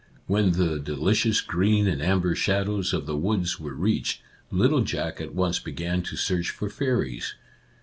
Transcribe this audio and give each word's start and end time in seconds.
When 0.25 0.53
the 0.53 0.79
delicious 0.79 1.41
green 1.41 1.85
and 1.85 2.01
amber 2.01 2.33
shadows 2.33 2.91
of 2.91 3.05
the 3.05 3.15
woods 3.15 3.59
were 3.59 3.75
reached, 3.75 4.23
little 4.49 4.81
Jack 4.81 5.21
at 5.21 5.35
once 5.35 5.59
began 5.59 6.01
to 6.01 6.15
search 6.15 6.49
for 6.49 6.71
fairies. 6.71 7.35